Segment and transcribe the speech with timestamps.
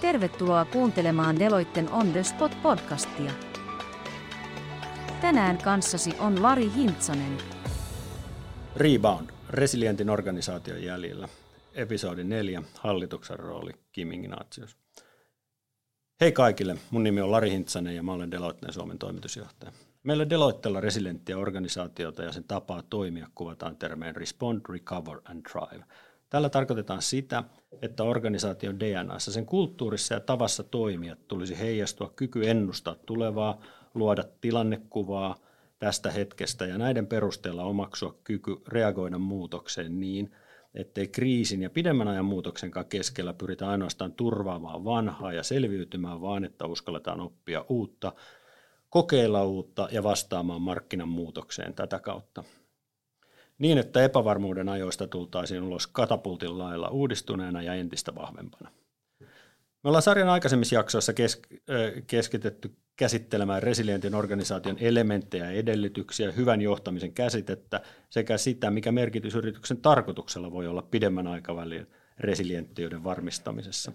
[0.00, 3.30] Tervetuloa kuuntelemaan Deloitten On The Spot podcastia.
[5.20, 7.38] Tänään kanssasi on Lari Hintsanen.
[8.76, 11.28] Rebound, resilientin organisaation jäljellä.
[11.74, 14.76] Episodi 4, hallituksen rooli, Kim Ignatius.
[16.20, 19.72] Hei kaikille, mun nimi on Lari Hintsanen ja mä olen Deloitten Suomen toimitusjohtaja.
[20.02, 25.84] Meillä Deloittella resilienttiä organisaatiota ja sen tapaa toimia kuvataan termeen Respond, Recover and Thrive.
[26.30, 27.44] Tällä tarkoitetaan sitä,
[27.82, 33.60] että organisaation DNAssa, sen kulttuurissa ja tavassa toimia tulisi heijastua kyky ennustaa tulevaa,
[33.94, 35.36] luoda tilannekuvaa
[35.78, 40.30] tästä hetkestä ja näiden perusteella omaksua kyky reagoida muutokseen niin,
[40.74, 46.66] ettei kriisin ja pidemmän ajan muutoksenkaan keskellä pyritä ainoastaan turvaamaan vanhaa ja selviytymään, vaan että
[46.66, 48.12] uskalletaan oppia uutta,
[48.90, 52.44] kokeilla uutta ja vastaamaan markkinan muutokseen tätä kautta.
[53.58, 58.70] Niin, että epävarmuuden ajoista tultaisiin ulos katapultin lailla uudistuneena ja entistä vahvempana.
[59.84, 61.12] Me ollaan sarjan aikaisemmissa jaksoissa
[62.06, 69.76] keskitetty käsittelemään resilientin organisaation elementtejä ja edellytyksiä, hyvän johtamisen käsitettä sekä sitä, mikä merkitys yrityksen
[69.76, 71.86] tarkoituksella voi olla pidemmän aikavälin
[72.18, 73.92] resilienttiyden varmistamisessa.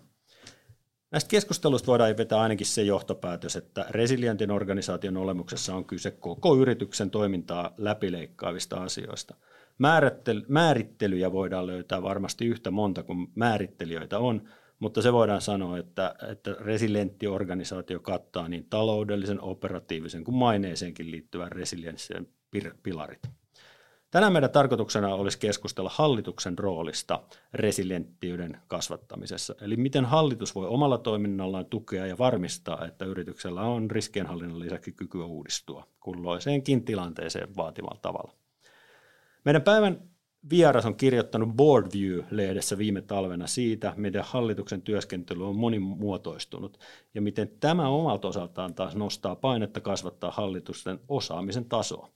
[1.12, 7.10] Näistä keskusteluista voidaan vetää ainakin se johtopäätös, että resilientin organisaation olemuksessa on kyse koko yrityksen
[7.10, 9.36] toimintaa läpileikkaavista asioista.
[10.48, 14.42] Määrittelyjä voidaan löytää varmasti yhtä monta kuin määrittelijöitä on,
[14.80, 21.52] mutta se voidaan sanoa, että, että resilientti organisaatio kattaa niin taloudellisen, operatiivisen kuin maineeseenkin liittyvän
[21.52, 22.28] resilienssien
[22.84, 23.22] pilarit.
[24.12, 31.66] Tänään meidän tarkoituksena olisi keskustella hallituksen roolista resilienttiyden kasvattamisessa, eli miten hallitus voi omalla toiminnallaan
[31.66, 38.41] tukea ja varmistaa, että yrityksellä on riskienhallinnan lisäksi kykyä uudistua kulloiseenkin tilanteeseen vaativalla tavalla.
[39.46, 40.12] Meidän päivän
[40.50, 46.80] vieras on kirjoittanut Boardview-lehdessä viime talvena siitä, miten hallituksen työskentely on monimuotoistunut
[47.14, 52.10] ja miten tämä omalta osaltaan taas nostaa painetta kasvattaa hallitusten osaamisen tasoa.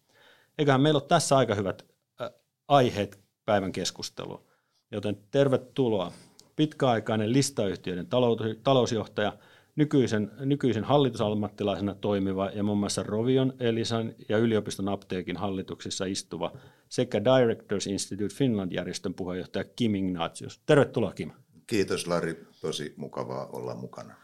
[0.57, 1.85] Eiköhän meillä ole tässä aika hyvät
[2.21, 2.29] äh,
[2.67, 4.45] aiheet päivän keskusteluun.
[4.91, 6.11] Joten tervetuloa
[6.55, 8.07] pitkäaikainen listayhtiöiden
[8.63, 9.33] talousjohtaja,
[9.75, 16.51] nykyisen, nykyisen hallitusammattilaisena toimiva ja muun muassa Rovion, Elisan ja yliopiston apteekin hallituksissa istuva
[16.89, 20.61] sekä Directors Institute Finland-järjestön puheenjohtaja Kim Ignatius.
[20.65, 21.31] Tervetuloa Kim.
[21.67, 24.15] Kiitos Lari, tosi mukavaa olla mukana.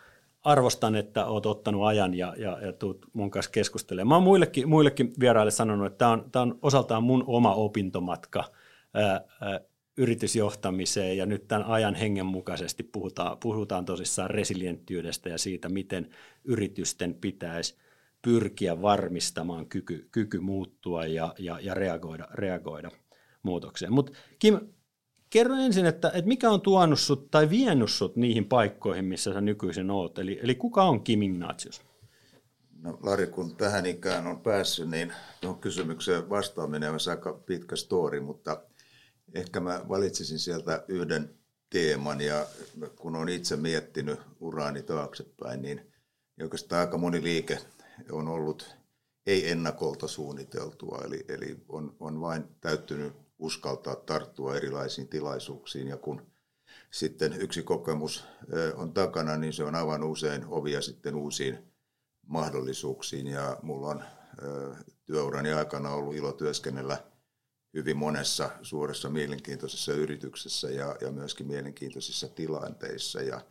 [0.43, 4.07] Arvostan, että olet ottanut ajan ja, ja, ja tuut mun kanssa keskustelemaan.
[4.07, 8.43] Mä oon muillekin, muillekin vieraille sanonut, että tämä on, on osaltaan mun oma opintomatka
[10.01, 16.09] yritysjohtamiseen ja nyt tämän ajan hengen mukaisesti puhutaan, puhutaan tosissaan resilienttiydestä ja siitä, miten
[16.43, 17.75] yritysten pitäisi–
[18.21, 22.91] pyrkiä varmistamaan kyky, kyky muuttua ja, ja, ja reagoida, reagoida
[23.43, 23.93] muutokseen.
[23.93, 24.59] Mutta Kim,
[25.29, 29.41] kerro ensin, että, että mikä on tuonut sut tai vienyt sut niihin paikkoihin, missä sä
[29.41, 30.19] nykyisin oot?
[30.19, 31.81] Eli, eli kuka on Kim Ignatius?
[32.81, 38.19] No Lari, kun tähän ikään on päässyt, niin tuohon kysymykseen vastaaminen on aika pitkä story,
[38.19, 38.61] mutta
[39.33, 41.35] ehkä mä valitsisin sieltä yhden
[41.69, 42.45] teeman ja
[42.95, 45.91] kun on itse miettinyt uraani taaksepäin, niin
[46.41, 47.59] oikeastaan aika moni liike
[48.11, 48.75] on ollut
[49.25, 55.87] ei ennakolta suunniteltua, eli, eli on, on vain täyttynyt uskaltaa tarttua erilaisiin tilaisuuksiin.
[55.87, 56.31] Ja kun
[56.91, 58.25] sitten yksi kokemus
[58.75, 61.57] on takana, niin se on aivan usein ovia sitten uusiin
[62.27, 63.27] mahdollisuuksiin.
[63.27, 64.03] Ja mulla on
[65.05, 67.10] työurani aikana ollut ilo työskennellä
[67.73, 73.41] hyvin monessa suuressa mielenkiintoisessa yrityksessä ja, ja myöskin mielenkiintoisissa tilanteissa ja,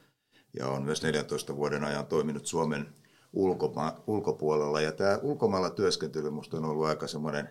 [0.59, 2.95] ja on myös 14 vuoden ajan toiminut Suomen
[3.33, 4.81] ulkoma- ulkopuolella.
[4.81, 7.49] Ja tämä ulkomailla työskentely minusta on ollut aika semmoinen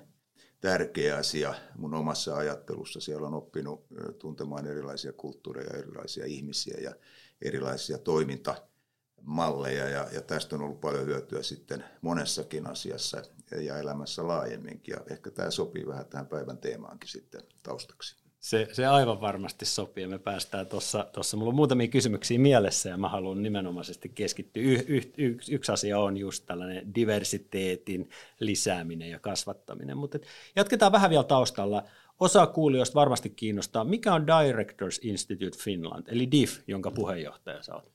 [0.62, 3.00] tärkeä asia mun omassa ajattelussa.
[3.00, 3.85] Siellä on oppinut
[4.19, 6.96] tuntemaan erilaisia kulttuureja, erilaisia ihmisiä ja
[7.41, 9.90] erilaisia toimintamalleja.
[9.90, 14.93] Ja, ja tästä on ollut paljon hyötyä sitten monessakin asiassa ja elämässä laajemminkin.
[14.93, 18.15] Ja ehkä tämä sopii vähän tähän päivän teemaankin sitten taustaksi.
[18.39, 20.07] Se, se aivan varmasti sopii.
[20.07, 24.63] Me päästään tuossa, tuossa mulla on muutamia kysymyksiä mielessä ja mä haluan nimenomaisesti keskittyä.
[24.63, 28.09] Y, y, y, yksi asia on just tällainen diversiteetin
[28.40, 29.97] lisääminen ja kasvattaminen.
[29.97, 30.19] Mutta
[30.55, 31.84] jatketaan vähän vielä taustalla.
[32.19, 37.91] Osa kuulijoista varmasti kiinnostaa, mikä on Directors Institute Finland, eli DIF, jonka puheenjohtaja sä oot?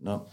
[0.00, 0.26] No,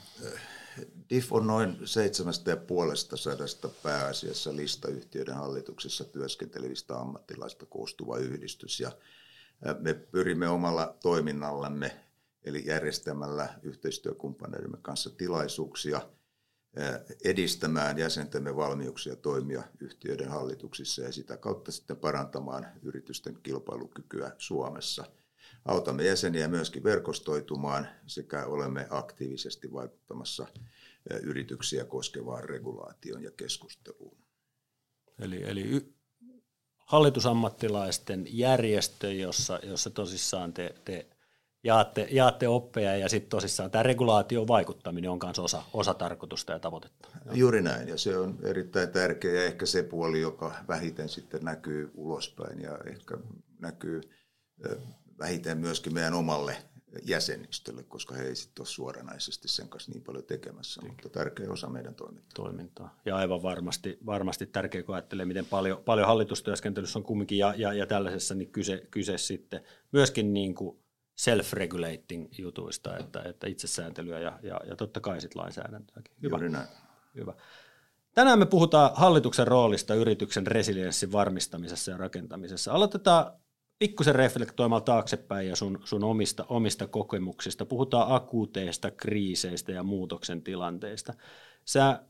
[1.10, 8.80] DIF on noin seitsemästä ja puolesta sadasta pääasiassa listayhtiöiden hallituksessa työskentelevistä ammattilaista koostuva yhdistys.
[8.80, 8.92] Ja
[9.80, 12.00] me pyrimme omalla toiminnallamme,
[12.44, 16.02] eli järjestämällä yhteistyökumppaneidemme kanssa tilaisuuksia,
[17.24, 25.06] edistämään jäsentemme valmiuksia toimia yhtiöiden hallituksissa ja sitä kautta sitten parantamaan yritysten kilpailukykyä Suomessa.
[25.66, 30.48] Autamme jäseniä myöskin verkostoitumaan sekä olemme aktiivisesti vaikuttamassa
[31.24, 34.18] yrityksiä koskevaan regulaation ja keskusteluun.
[35.20, 35.94] Eli, eli y-
[36.78, 41.08] hallitusammattilaisten järjestö, jossa, jossa tosissaan te, te
[41.64, 46.60] jaatte, jaatte oppeja ja sitten tosissaan tämä regulaation vaikuttaminen on myös osa, osa tarkoitusta ja
[46.60, 47.10] tavoitetta.
[47.34, 51.92] Juuri näin ja se on erittäin tärkeä ja ehkä se puoli, joka vähiten sitten näkyy
[51.94, 53.18] ulospäin ja ehkä
[53.60, 54.02] näkyy
[55.20, 56.58] vähiten myöskin meidän omalle
[57.04, 60.90] jäsenistölle, koska he ei sitten ole suoranaisesti sen kanssa niin paljon tekemässä, Tik.
[60.90, 62.32] mutta tärkeä osa meidän toimintaa.
[62.36, 63.00] toimintaa.
[63.06, 67.74] Ja aivan varmasti, varmasti tärkeä, kun ajattelee, miten paljon, paljon hallitustyöskentelyssä on kumminkin ja, ja,
[67.74, 70.80] ja tällaisessa niin kyse, kyse sitten myöskin niin kuin
[71.16, 76.14] self-regulating jutuista, että, että itsesääntelyä ja, ja, ja totta kai sitten lainsäädäntöäkin.
[76.22, 76.36] Hyvä.
[76.36, 76.68] Juuri näin.
[77.16, 77.34] Hyvä.
[78.14, 82.74] Tänään me puhutaan hallituksen roolista yrityksen resilienssin varmistamisessa ja rakentamisessa.
[82.74, 83.32] Aloitetaan
[83.80, 87.66] pikkusen reflektoimalla taaksepäin ja sun, sun omista, omista kokemuksista.
[87.66, 91.14] Puhutaan akuuteista kriiseistä ja muutoksen tilanteista.
[91.66, 92.02] Sä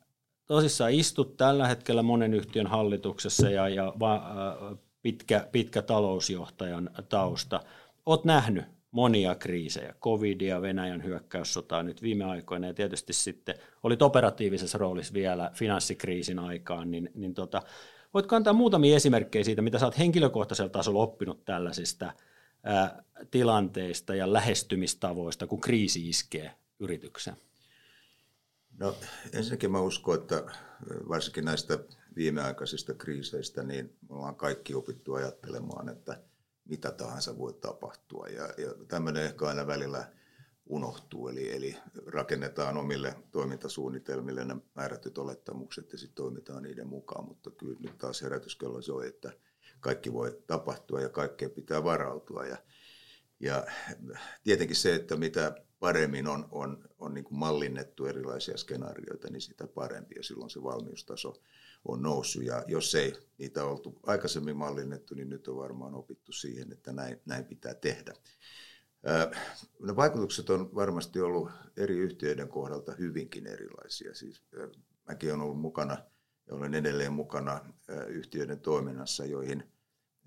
[0.48, 7.62] tosissaan istut tällä hetkellä monen yhtiön hallituksessa ja, ja va, äh, pitkä, pitkä talousjohtajan tausta.
[8.06, 14.78] Oot nähnyt monia kriisejä, covidia, Venäjän hyökkäyssotaa nyt viime aikoina ja tietysti sitten olit operatiivisessa
[14.78, 17.62] roolissa vielä finanssikriisin aikaan, niin, niin tota,
[18.16, 22.14] voitko antaa muutamia esimerkkejä siitä, mitä sä oot henkilökohtaisella tasolla oppinut tällaisista
[22.64, 27.38] ää, tilanteista ja lähestymistavoista, kun kriisi iskee yritykseen?
[28.78, 28.96] No
[29.34, 30.44] ensinnäkin mä uskon, että
[31.10, 31.80] varsinkin näistä
[32.16, 36.20] viimeaikaisista kriiseistä, niin me ollaan kaikki opittu ajattelemaan, että–
[36.70, 38.28] mitä tahansa voi tapahtua.
[38.28, 40.12] Ja, ja tämmöinen ehkä aina välillä
[40.66, 47.52] unohtuu, eli, eli rakennetaan omille toimintasuunnitelmille nämä määrätyt olettamukset ja sitten toimitaan niiden mukaan, mutta
[47.52, 49.32] kyllä nyt taas herätyskello soi, että
[49.80, 52.46] kaikki voi tapahtua ja kaikkeen pitää varautua.
[52.46, 52.58] Ja,
[53.40, 53.66] ja
[54.44, 59.68] tietenkin se, että mitä paremmin on, on, on niin kuin mallinnettu erilaisia skenaarioita, niin sitä
[59.68, 61.42] parempi ja silloin se valmiustaso
[61.86, 62.44] on noussut.
[62.44, 67.22] Ja jos ei niitä oltu aikaisemmin mallinnettu, niin nyt on varmaan opittu siihen, että näin,
[67.26, 68.14] näin pitää tehdä.
[69.80, 74.16] Ne vaikutukset on varmasti ollut eri yhtiöiden kohdalta hyvinkin erilaisia.
[74.16, 74.44] Siis,
[75.08, 75.98] mäkin olen ollut mukana
[76.48, 77.74] ja olen edelleen mukana
[78.08, 79.64] yhtiöiden toiminnassa, joihin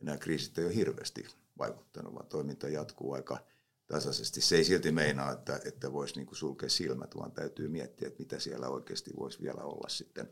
[0.03, 1.27] nämä kriisit ei ole hirveästi
[1.59, 3.39] vaikuttanut, vaan toiminta jatkuu aika
[3.87, 4.41] tasaisesti.
[4.41, 8.21] Se ei silti meinaa, että, että voisi niin kuin sulkea silmät, vaan täytyy miettiä, että
[8.21, 10.31] mitä siellä oikeasti voisi vielä olla sitten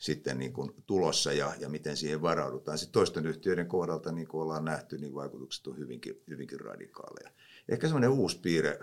[0.00, 2.78] sitten niin kuin tulossa ja, ja miten siihen varaudutaan.
[2.78, 7.30] Sitten toisten yhtiöiden kohdalta, niin kuin ollaan nähty, niin vaikutukset on hyvinkin, hyvinkin radikaaleja.
[7.68, 8.78] Ehkä semmoinen uusi piirre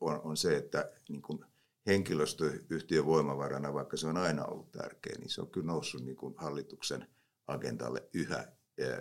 [0.00, 1.44] on, on se, että niin kuin
[1.86, 6.34] henkilöstöyhtiön voimavarana, vaikka se on aina ollut tärkeä, niin se on kyllä noussut niin kuin
[6.36, 7.06] hallituksen
[7.46, 8.52] agendalle yhä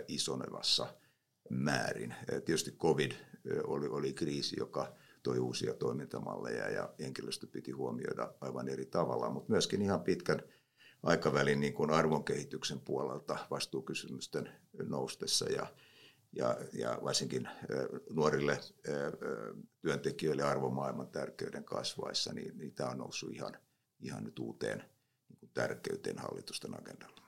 [0.08, 0.96] isonevassa
[1.50, 2.16] määrin.
[2.46, 3.12] Tietysti COVID
[3.64, 9.52] oli, oli kriisi, joka toi uusia toimintamalleja ja henkilöstö piti huomioida aivan eri tavalla, mutta
[9.52, 10.44] myöskin ihan pitkän
[11.04, 14.50] aikavälin niin kuin arvonkehityksen puolelta vastuukysymysten
[14.84, 15.68] noustessa ja,
[16.36, 17.50] ja, ja varsinkin
[18.10, 18.60] nuorille
[19.82, 23.58] työntekijöille arvomaailman tärkeyden kasvaessa, niin, niin tämä on noussut ihan,
[24.00, 24.84] ihan nyt uuteen
[25.42, 27.22] niin tärkeyteen hallitusten agendalla.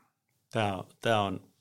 [0.49, 1.51] Tämä on, tämä on,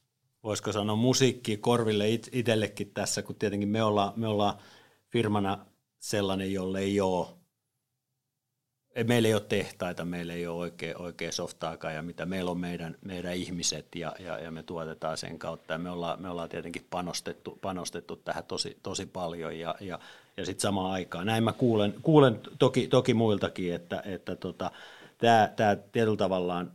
[0.43, 4.59] voisiko sanoa, musiikki korville it, itsellekin tässä, kun tietenkin me ollaan, me ollaan
[5.09, 5.67] firmana
[5.99, 7.36] sellainen, jolle ei ole
[9.05, 12.97] meillä ei ole tehtaita, meillä ei ole oikein, oikein softaakaan ja mitä meillä on meidän,
[13.05, 16.87] meidän ihmiset ja, ja, ja me tuotetaan sen kautta ja me ollaan, me ollaan tietenkin
[16.91, 19.99] panostettu, panostettu tähän tosi, tosi paljon ja, ja,
[20.37, 21.27] ja sitten samaan aikaan.
[21.27, 24.71] Näin mä kuulen, kuulen toki, toki muiltakin, että, että tota,
[25.57, 26.73] tämä tietyllä tavallaan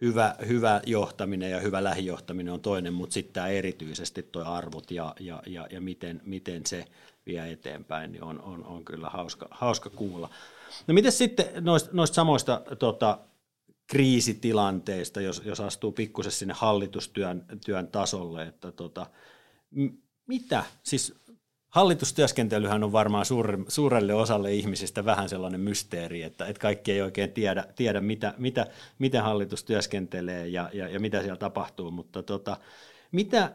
[0.00, 5.14] hyvä, hyvä johtaminen ja hyvä lähijohtaminen on toinen, mutta sitten tämä erityisesti tuo arvot ja,
[5.20, 6.84] ja, ja, ja miten, miten se
[7.26, 10.30] vie eteenpäin, niin on, on, on kyllä hauska, hauska kuulla.
[10.86, 13.18] No miten sitten noista, noista samoista tota,
[13.86, 19.06] kriisitilanteista, jos, jos astuu pikkusen sinne hallitustyön työn tasolle, että tota,
[19.70, 21.14] m- mitä, siis
[21.68, 27.32] hallitustyöskentelyhän on varmaan suur, suurelle osalle ihmisistä vähän sellainen mysteeri, että, että kaikki ei oikein
[27.32, 28.66] tiedä, tiedä mitä, mitä,
[28.98, 32.56] miten hallitus työskentelee ja, ja, ja mitä siellä tapahtuu, mutta tota,
[33.12, 33.52] mitä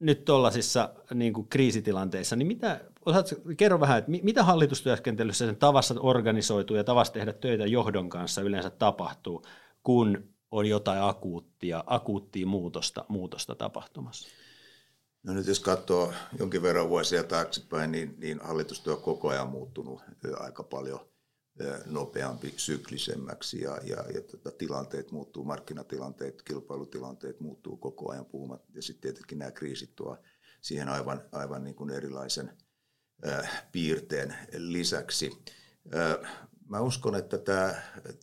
[0.00, 6.76] nyt tuollaisissa niin kriisitilanteissa, niin mitä, osaat, kerro vähän, että mitä hallitustyöskentelyssä sen tavassa organisoituu
[6.76, 9.42] ja tavassa tehdä töitä johdon kanssa yleensä tapahtuu,
[9.82, 14.28] kun on jotain akuuttia, akuuttia muutosta, muutosta tapahtumassa?
[15.22, 20.02] No nyt jos katsoo jonkin verran vuosia taaksepäin, niin, niin hallitustyö on koko ajan muuttunut
[20.38, 21.00] aika paljon
[21.86, 28.64] nopeampi syklisemmäksi ja, ja, ja tota, tilanteet muuttuu, markkinatilanteet, kilpailutilanteet muuttuu koko ajan puhumat.
[28.74, 30.18] Ja sitten tietenkin nämä kriisit tuo
[30.60, 32.50] siihen aivan, aivan niin kuin erilaisen
[33.72, 35.32] piirteen lisäksi.
[36.68, 37.38] Mä uskon, että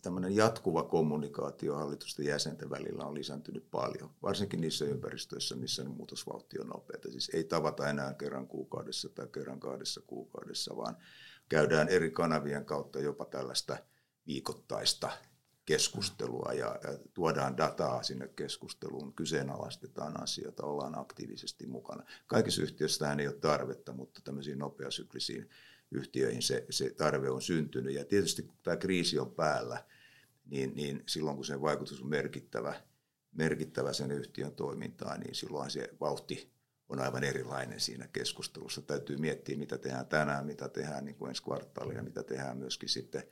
[0.02, 6.66] tämä jatkuva kommunikaatio hallitusten jäsenten välillä on lisääntynyt paljon, varsinkin niissä ympäristöissä, missä muutosvauhti on
[6.66, 7.10] nopeata.
[7.10, 10.96] Siis ei tavata enää kerran kuukaudessa tai kerran kahdessa kuukaudessa, vaan
[11.48, 13.76] käydään eri kanavien kautta jopa tällaista
[14.26, 15.10] viikoittaista
[15.64, 16.80] keskustelua ja,
[17.14, 22.04] tuodaan dataa sinne keskusteluun, kyseenalaistetaan asioita, ollaan aktiivisesti mukana.
[22.26, 25.50] Kaikissa yhtiöissä tähän ei ole tarvetta, mutta tämmöisiin nopeasyklisiin
[25.90, 27.94] yhtiöihin se, se tarve on syntynyt.
[27.94, 29.84] Ja tietysti kun tämä kriisi on päällä,
[30.46, 32.74] niin, niin silloin kun sen vaikutus on merkittävä,
[33.32, 36.53] merkittävä sen yhtiön toimintaan, niin silloin se vauhti
[36.88, 38.82] on aivan erilainen siinä keskustelussa.
[38.82, 43.22] Täytyy miettiä, mitä tehdään tänään, mitä tehdään niin kuin ensi kvartaalilla, mitä tehdään myöskin sitten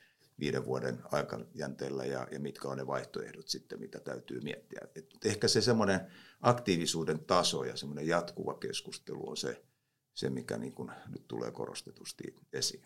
[0.40, 4.80] viiden vuoden aikajänteellä ja, ja mitkä on ne vaihtoehdot sitten, mitä täytyy miettiä.
[4.94, 6.00] Et ehkä se semmoinen
[6.40, 9.62] aktiivisuuden taso ja semmoinen jatkuva keskustelu on se,
[10.14, 12.84] se mikä niin kuin nyt tulee korostetusti esiin.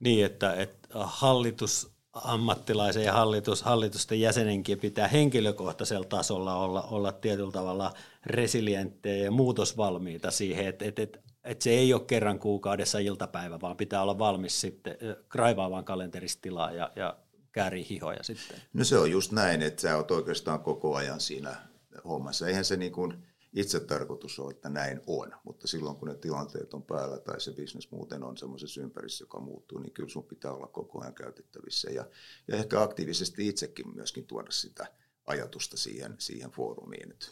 [0.00, 7.52] Niin, että, että hallitus ammattilaisen ja hallitus, hallitusten jäsenenkin pitää henkilökohtaisella tasolla olla, olla tietyllä
[7.52, 7.94] tavalla
[8.26, 13.76] resilienttejä ja muutosvalmiita siihen, että, että, että, että se ei ole kerran kuukaudessa iltapäivä, vaan
[13.76, 14.96] pitää olla valmis sitten
[15.28, 17.16] kraivaamaan kalenteristilaa ja, ja
[17.52, 18.56] käärii hihoja sitten.
[18.72, 21.56] No se on just näin, että sä oot oikeastaan koko ajan siinä
[22.04, 22.48] hommassa.
[22.48, 23.14] Eihän se niin kuin–
[23.52, 27.52] itse tarkoitus on, että näin on, mutta silloin kun ne tilanteet on päällä tai se
[27.52, 31.90] bisnes muuten on semmoisessa ympäristössä, joka muuttuu, niin kyllä sun pitää olla koko ajan käytettävissä
[31.90, 32.04] ja,
[32.48, 34.86] ja ehkä aktiivisesti itsekin myöskin tuoda sitä
[35.26, 37.26] ajatusta siihen, siihen foorumiin, että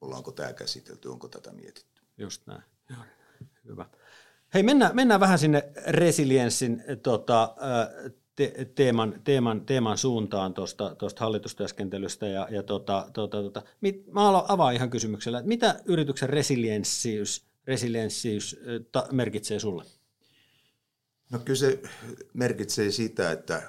[0.00, 2.02] ollaanko tämä käsitelty, onko tätä mietitty.
[2.18, 2.62] Just näin.
[3.64, 3.86] Hyvä.
[4.54, 7.54] Hei, mennään, mennään vähän sinne resilienssin tota,
[8.50, 12.26] te- teeman, teeman, teeman suuntaan tuosta hallitustyöskentelystä.
[12.26, 18.60] Ja, ja tota, tota, tota, mit, mä avaan ihan kysymyksellä, että mitä yrityksen resilienssiys, resilienssiys
[18.92, 19.84] ta, merkitsee sulle?
[21.30, 21.82] No kyllä se
[22.34, 23.62] merkitsee sitä, että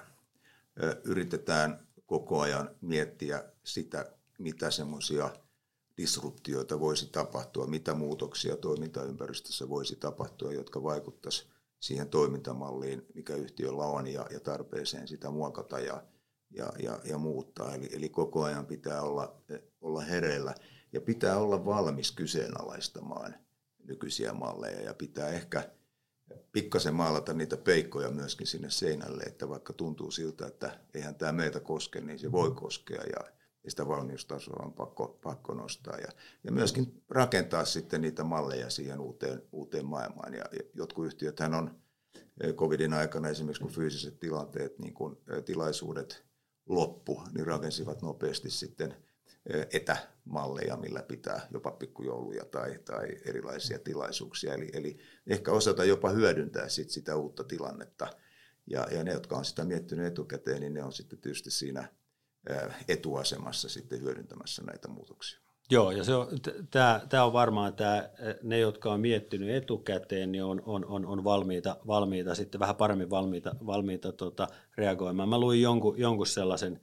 [1.04, 5.30] yritetään koko ajan miettiä sitä, mitä semmoisia
[5.98, 11.53] disruptioita voisi tapahtua, mitä muutoksia toimintaympäristössä voisi tapahtua, jotka vaikuttaisivat
[11.84, 16.04] siihen toimintamalliin, mikä yhtiöllä on ja, ja tarpeeseen sitä muokata ja,
[16.52, 17.76] ja, ja, ja muuttaa.
[17.76, 19.42] Eli, eli koko ajan pitää olla,
[19.82, 20.56] olla hereillä
[20.94, 23.36] ja pitää olla valmis kyseenalaistamaan
[23.84, 25.70] nykyisiä malleja ja pitää ehkä
[26.52, 31.60] pikkasen maalata niitä peikkoja myöskin sinne seinälle, että vaikka tuntuu siltä, että eihän tämä meitä
[31.60, 33.32] koske, niin se voi koskea ja,
[33.64, 35.98] ja sitä valmiustasoa on pakko, pakko nostaa.
[35.98, 36.08] Ja,
[36.44, 40.34] ja myöskin rakentaa sitten niitä malleja siihen uuteen, uuteen maailmaan.
[40.34, 41.82] Ja, ja jotkut yhtiöthän on
[42.42, 46.26] eh, covidin aikana esimerkiksi, kun fyysiset tilanteet, niin kun eh, tilaisuudet
[46.66, 48.96] loppu, niin rakensivat nopeasti sitten
[49.46, 54.54] eh, etämalleja, millä pitää jopa pikkujouluja tai, tai erilaisia tilaisuuksia.
[54.54, 58.08] Eli, eli ehkä osata jopa hyödyntää sit sitä uutta tilannetta.
[58.68, 61.88] Ja, ja ne, jotka on sitä miettinyt etukäteen, niin ne on sitten tietysti siinä–
[62.88, 65.40] etuasemassa sitten hyödyntämässä näitä muutoksia.
[65.70, 66.28] Joo, ja se on,
[66.72, 68.10] tämä, tämä on varmaan tämä,
[68.44, 73.10] ne, jotka on miettinyt etukäteen, niin on, on, on, on valmiita, valmiita sitten vähän paremmin
[73.10, 74.48] valmiita, valmiita tota,
[74.78, 75.30] reagoimaan.
[75.30, 76.82] Mä luin jonkun, jonkun sellaisen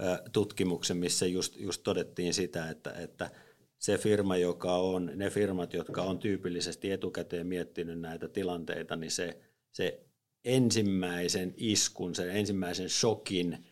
[0.00, 3.30] ä, tutkimuksen, missä just, just todettiin sitä, että, että
[3.78, 9.38] se firma, joka on, ne firmat, jotka on tyypillisesti etukäteen miettinyt näitä tilanteita, niin se,
[9.72, 10.00] se
[10.44, 13.64] ensimmäisen iskun, sen ensimmäisen shokin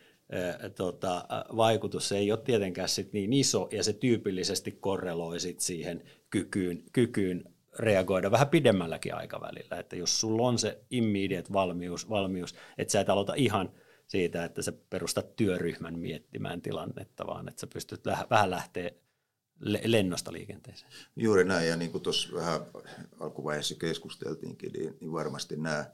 [0.76, 1.24] tota,
[1.56, 7.44] vaikutus ei ole tietenkään sit niin iso, ja se tyypillisesti korreloi sit siihen kykyyn, kykyyn
[7.78, 9.78] reagoida vähän pidemmälläkin aikavälillä.
[9.78, 13.72] Että jos sulla on se immediate valmius, valmius että sä et aloita ihan
[14.06, 18.90] siitä, että sä perustat työryhmän miettimään tilannetta, vaan että sä pystyt vähän lähteä
[19.84, 20.92] lennosta liikenteeseen.
[21.16, 22.60] Juuri näin, ja niin kuin tuossa vähän
[23.20, 25.84] alkuvaiheessa keskusteltiinkin, niin, niin varmasti nämä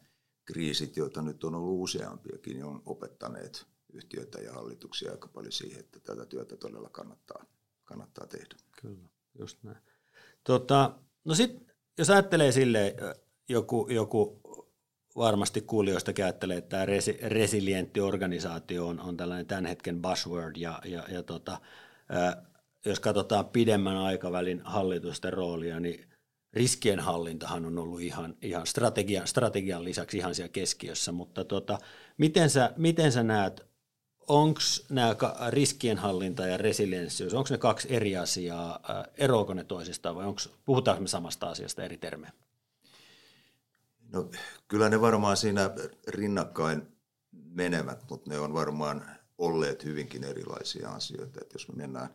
[0.44, 5.80] kriisit, joita nyt on ollut useampiakin, niin on opettaneet yhtiöitä ja hallituksia aika paljon siihen,
[5.80, 7.44] että tätä työtä todella kannattaa,
[7.84, 8.56] kannattaa tehdä.
[8.82, 9.08] Kyllä,
[9.38, 9.78] just näin.
[10.44, 12.96] Tota, no sitten, jos ajattelee sille
[13.49, 14.40] joku, joku
[15.16, 20.82] varmasti kuulijoista ajattelee, että tämä resi, resilientti organisaatio on, on tällainen tämän hetken buzzword, ja,
[20.84, 21.61] ja, ja tota,
[22.08, 22.46] ää,
[22.87, 26.08] jos katsotaan pidemmän aikavälin hallitusten roolia, niin
[26.52, 31.78] riskienhallintahan on ollut ihan, ihan strategian, strategian lisäksi ihan siellä keskiössä, mutta tota,
[32.18, 33.71] miten, sä, miten sä näet
[34.28, 35.16] onko nämä
[35.48, 38.80] riskienhallinta ja resilienssiys, onko ne kaksi eri asiaa,
[39.16, 42.32] eroako ne toisistaan vai onko, puhutaanko me samasta asiasta eri termejä?
[44.12, 44.30] No,
[44.68, 45.70] kyllä ne varmaan siinä
[46.08, 46.82] rinnakkain
[47.32, 49.04] menevät, mutta ne on varmaan
[49.38, 51.40] olleet hyvinkin erilaisia asioita.
[51.40, 52.08] Että jos me mennään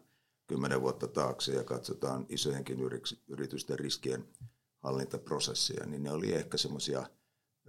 [0.47, 2.79] kymmenen vuotta taakse ja katsotaan isojenkin
[3.27, 4.27] yritysten riskien
[4.79, 7.05] hallintaprosesseja, niin ne oli ehkä semmoisia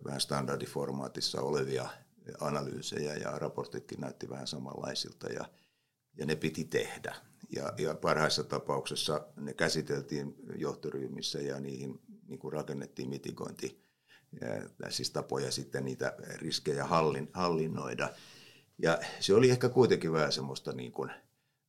[0.04, 1.88] vähän standardiformaatissa olevia
[2.40, 5.44] analyysejä ja raportitkin näytti vähän samanlaisilta ja,
[6.16, 7.14] ja ne piti tehdä.
[7.56, 13.84] Ja, ja parhaissa tapauksessa ne käsiteltiin johtoryhmissä ja niihin niin kuin rakennettiin mitigointi,
[14.40, 18.10] ja, siis tapoja sitten niitä riskejä hallin, hallinnoida.
[18.78, 21.10] Ja se oli ehkä kuitenkin vähän semmoista niin kuin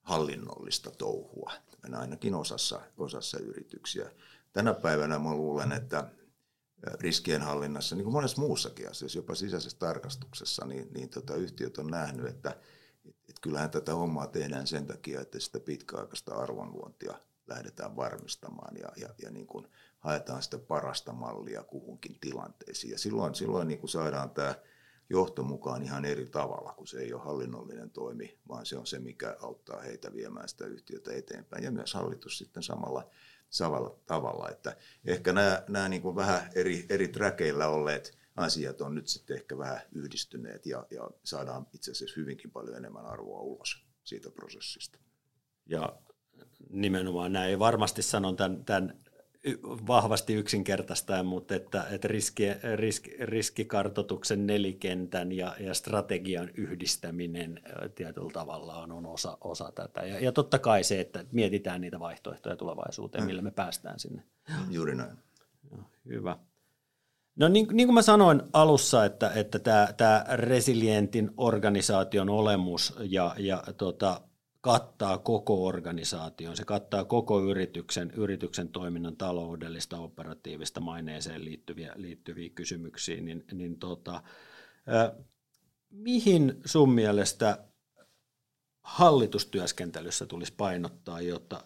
[0.01, 1.54] hallinnollista touhua,
[1.94, 4.12] ainakin osassa, osassa yrityksiä.
[4.54, 6.10] Tänä päivänä mä luulen, että
[6.83, 11.88] riskien hallinnassa, niin kuin monessa muussakin asiassa, jopa sisäisessä tarkastuksessa, niin, niin tota, yhtiöt on
[11.88, 12.55] nähnyt, että
[13.29, 17.13] et kyllähän tätä hommaa tehdään sen takia, että sitä pitkäaikaista arvonluontia
[17.48, 19.67] lähdetään varmistamaan ja, ja, ja niin kuin
[20.00, 22.91] haetaan sitä parasta mallia kuhunkin tilanteisiin.
[22.91, 24.55] Ja silloin, silloin niin kuin saadaan tämä
[25.09, 29.00] johto mukaan ihan eri tavalla, kun se ei ole hallinnollinen toimi, vaan se on se,
[29.00, 31.63] mikä auttaa heitä viemään sitä yhtiötä eteenpäin.
[31.63, 33.09] Ja myös hallitus sitten samalla,
[33.50, 34.50] samalla tavalla.
[34.50, 34.75] Että
[35.06, 39.58] ehkä nämä, nämä niin kuin vähän eri, eri träkeillä olleet asiat on nyt sitten ehkä
[39.58, 45.00] vähän yhdistyneet ja, ja saadaan itse asiassa hyvinkin paljon enemmän arvoa ulos siitä prosessista.
[45.65, 46.00] Ja
[46.70, 47.60] nimenomaan näin.
[47.60, 49.00] Varmasti sanon tämän, tämän
[49.88, 52.43] vahvasti yksinkertaistaen, mutta että, että riski,
[52.75, 57.62] risk, riskikartoituksen nelikentän ja, ja strategian yhdistäminen
[57.96, 60.05] tietyllä tavalla on, on osa, osa tätä.
[60.05, 64.24] Ja, ja totta kai se, että mietitään niitä vaihtoehtoja tulevaisuuteen, millä me päästään sinne.
[64.69, 65.17] Juuri näin.
[66.05, 66.38] Hyvä.
[67.36, 73.36] No niin, niin kuin mä sanoin alussa, että, että tämä, tämä resilientin organisaation olemus ja,
[73.38, 74.22] ja tota,
[74.62, 83.22] kattaa koko organisaation, se kattaa koko yrityksen, yrityksen toiminnan taloudellista, operatiivista maineeseen liittyviä, liittyviä kysymyksiä,
[83.22, 84.24] niin, niin tota,
[85.89, 87.66] mihin sun mielestä
[88.82, 91.63] hallitustyöskentelyssä tulisi painottaa, jotta,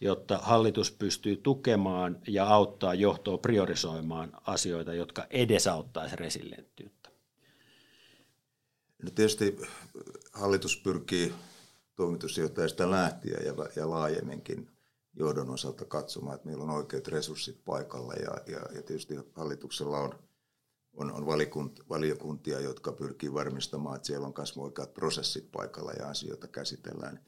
[0.00, 7.10] jotta hallitus pystyy tukemaan ja auttaa johtoa priorisoimaan asioita, jotka edesauttaisivat resilienttiyttä?
[9.02, 9.56] No tietysti
[10.32, 11.34] hallitus pyrkii
[11.98, 14.70] toimitusjohtajasta lähtien ja, ja laajemminkin
[15.14, 20.14] johdon osalta katsomaan, että meillä on oikeat resurssit paikalla ja, ja, ja tietysti hallituksella on,
[20.92, 26.08] on, on valikunt, valiokuntia, jotka pyrkii varmistamaan, että siellä on myös oikeat prosessit paikalla ja
[26.08, 27.20] asioita käsitellään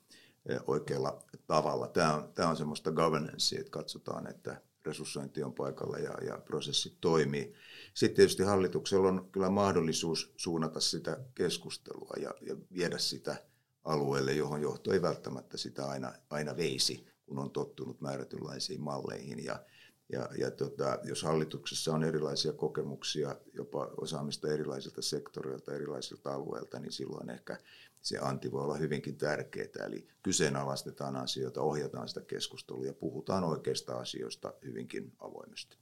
[0.49, 1.89] eh, oikealla tavalla.
[1.89, 6.97] Tämä on, tämä on semmoista governance, että katsotaan, että resurssointi on paikalla ja, ja prosessit
[7.01, 7.55] toimii.
[7.95, 13.37] Sitten tietysti hallituksella on kyllä mahdollisuus suunnata sitä keskustelua ja, ja viedä sitä–
[13.85, 19.45] alueelle, johon johto ei välttämättä sitä aina, aina veisi, kun on tottunut määrätynlaisiin malleihin.
[19.45, 19.65] Ja,
[20.13, 26.93] ja, ja tota, jos hallituksessa on erilaisia kokemuksia, jopa osaamista erilaisilta sektoreilta, erilaisilta alueilta, niin
[26.93, 27.59] silloin ehkä
[28.01, 29.87] se anti voi olla hyvinkin tärkeää.
[29.87, 35.77] Eli kyseenalaistetaan asioita, ohjataan sitä keskustelua ja puhutaan oikeista asioista hyvinkin avoimesti.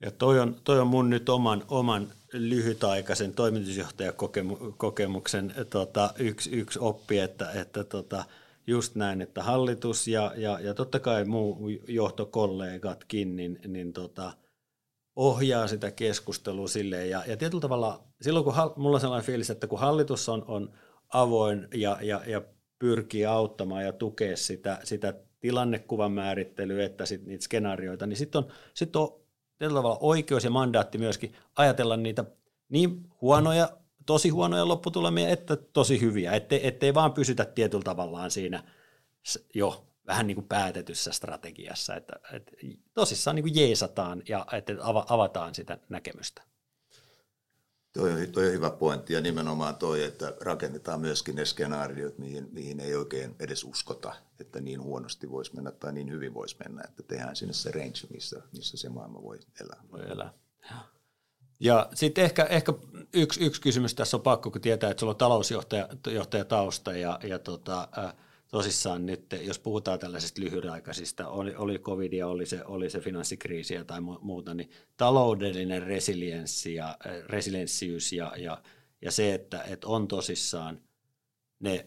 [0.00, 7.18] Ja toi on, toi on mun nyt oman, oman lyhytaikaisen toimitusjohtajakokemuksen tota, yksi, yksi oppi,
[7.18, 8.24] että, että tota,
[8.66, 14.32] just näin, että hallitus ja, ja, ja totta kai muu johtokollegatkin, niin, niin tota,
[15.16, 17.10] ohjaa sitä keskustelua silleen.
[17.10, 20.72] Ja, ja tietyllä tavalla, silloin kun mulla on sellainen fiilis, että kun hallitus on, on
[21.08, 22.42] avoin ja, ja, ja
[22.78, 28.52] pyrkii auttamaan ja tukea sitä, sitä tilannekuvan määrittelyä, että sit niitä skenaarioita, niin sitten on,
[28.74, 29.19] sit on
[29.60, 32.24] tietyllä tavalla oikeus ja mandaatti myöskin ajatella niitä
[32.68, 33.68] niin huonoja,
[34.06, 38.64] tosi huonoja lopputulemia, että tosi hyviä, ettei, ettei vaan pysytä tietyllä tavallaan siinä
[39.54, 42.52] jo vähän niin kuin päätetyssä strategiassa, että, että
[42.94, 44.72] tosissaan niin kuin jeesataan ja että
[45.08, 46.42] avataan sitä näkemystä.
[47.92, 52.48] Toi on, toi on hyvä pointti ja nimenomaan toi, että rakennetaan myöskin ne skenaariot, mihin,
[52.52, 56.82] mihin ei oikein edes uskota, että niin huonosti voisi mennä tai niin hyvin voisi mennä,
[56.88, 59.82] että tehdään sinne se range, missä, missä se maailma voi elää.
[59.92, 60.32] Voi elää.
[61.60, 62.72] Ja sitten ehkä, ehkä
[63.14, 67.18] yksi, yksi kysymys tässä on pakko, kun tietää, että sulla on talousjohtaja johtaja tausta ja,
[67.22, 68.14] ja tota, äh,
[68.50, 73.74] tosissaan nyt, jos puhutaan tällaisista lyhytaikaisista, oli, oli covid ja oli se, oli se finanssikriisi
[73.86, 78.62] tai muuta, niin taloudellinen resilienssi ja, äh, resilienssiys ja, ja,
[79.02, 80.80] ja se, että, että on tosissaan
[81.60, 81.86] ne,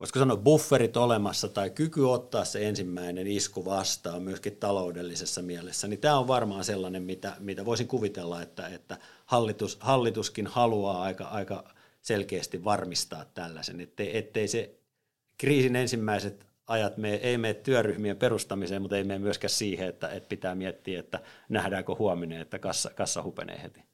[0.00, 6.00] voisiko sanoa bufferit olemassa tai kyky ottaa se ensimmäinen isku vastaan myöskin taloudellisessa mielessä, niin
[6.00, 11.74] tämä on varmaan sellainen, mitä, mitä voisin kuvitella, että, että hallitus, hallituskin haluaa aika, aika
[12.02, 14.83] selkeästi varmistaa tällaisen, ettei, ettei se
[15.38, 20.28] kriisin ensimmäiset ajat me ei mene työryhmien perustamiseen, mutta ei mene myöskään siihen, että, että
[20.28, 23.84] pitää miettiä, että nähdäänkö huominen, että kassa, kassa hupenee heti.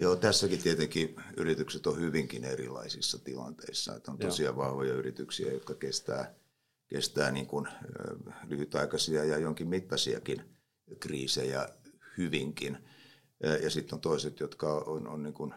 [0.00, 3.96] Joo, tässäkin tietenkin yritykset on hyvinkin erilaisissa tilanteissa.
[3.96, 4.64] Että on tosiaan Joo.
[4.64, 6.34] vahvoja yrityksiä, jotka kestää,
[6.88, 7.68] kestää niin kuin,
[8.48, 10.42] lyhytaikaisia ja jonkin mittaisiakin
[11.00, 11.68] kriisejä
[12.18, 12.78] hyvinkin.
[13.62, 15.54] Ja sitten on toiset, jotka on, on niin kuin,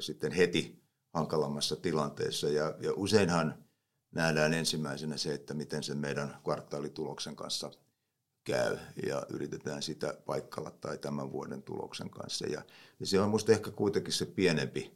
[0.00, 0.82] sitten heti
[1.14, 2.48] hankalammassa tilanteessa.
[2.48, 3.65] Ja, ja useinhan
[4.12, 7.70] nähdään ensimmäisenä se, että miten se meidän kvartaalituloksen kanssa
[8.44, 12.46] käy ja yritetään sitä paikkalla tai tämän vuoden tuloksen kanssa.
[12.46, 12.62] Ja,
[13.00, 14.94] ja se on minusta ehkä kuitenkin se pienempi,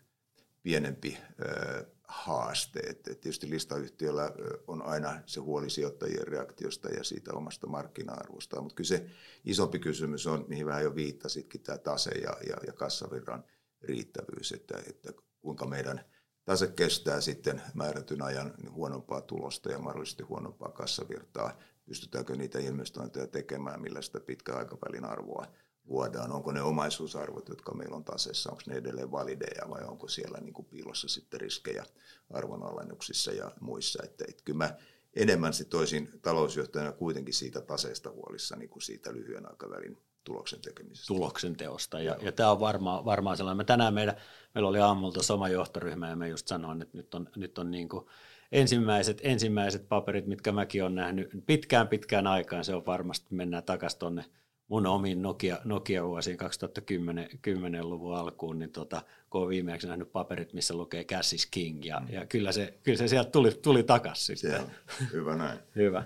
[0.62, 2.80] pienempi ö, haaste.
[2.80, 4.32] Et, et tietysti listayhtiöllä
[4.66, 9.06] on aina se huoli sijoittajien reaktiosta ja siitä omasta markkina-arvosta, mutta kyllä se
[9.44, 13.44] isompi kysymys on, mihin vähän jo viittasitkin, tämä tase ja, ja, ja kassavirran
[13.82, 16.04] riittävyys, että, että kuinka meidän
[16.44, 21.58] tase kestää sitten määrätyn ajan huonompaa tulosta ja mahdollisesti huonompaa kassavirtaa.
[21.86, 25.46] Pystytäänkö niitä investointeja tekemään, millä sitä pitkän aikavälin arvoa
[25.84, 26.32] luodaan?
[26.32, 30.54] Onko ne omaisuusarvot, jotka meillä on taseessa, onko ne edelleen valideja vai onko siellä niin
[30.54, 31.84] kuin piilossa sitten riskejä
[32.30, 34.02] arvonalennuksissa ja muissa?
[34.04, 34.76] Että, että kyllä mä
[35.16, 39.98] enemmän sit toisin talousjohtajana kuitenkin siitä taseesta huolissa niin kuin siitä lyhyen aikavälin
[40.30, 41.06] tuloksen tekemisestä.
[41.06, 42.00] Tuloksen teosta.
[42.00, 43.56] Ja, ja tämä on varmaan, varmaan sellainen.
[43.56, 44.16] Me tänään meidän,
[44.54, 47.88] meillä oli aamulta sama johtoryhmä ja me just sanoin, että nyt on, nyt on niin
[47.88, 48.06] kuin
[48.52, 52.64] ensimmäiset, ensimmäiset paperit, mitkä mäkin olen nähnyt pitkään pitkään aikaan.
[52.64, 54.24] Se on varmasti, mennään takaisin tuonne
[54.68, 61.04] mun omiin Nokia, Nokia-vuosiin 2010-luvun alkuun, niin tota, kun olen viimeksi nähnyt paperit, missä lukee
[61.04, 62.14] Cash is King, ja, mm.
[62.14, 64.36] ja kyllä, se, kyllä se sieltä tuli, tuli takaisin.
[64.60, 64.70] On.
[65.12, 65.58] Hyvä näin.
[65.76, 66.04] Hyvä.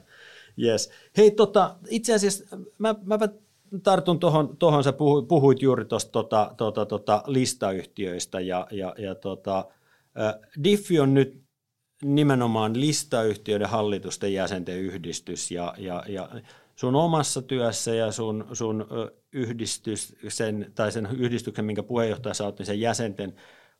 [0.62, 0.90] Yes.
[1.16, 2.44] Hei, tota, itse asiassa
[2.78, 3.18] mä, mä
[3.82, 9.14] tartun tuohon, tohon sä puhuit, puhuit juuri tuosta tota, tota, tota, listayhtiöistä, ja, ja, ja
[9.14, 9.64] tota,
[10.64, 11.44] Diffi on nyt
[12.02, 16.28] nimenomaan listayhtiöiden hallitusten jäsenten yhdistys, ja, ja, ja
[16.76, 18.86] sun omassa työssä ja sun, sun
[19.32, 23.34] yhdistys, sen, tai sen yhdistyksen, minkä puheenjohtaja sä oot, niin sen jäsenten